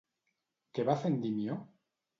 [0.79, 1.63] Què va fer Endimió?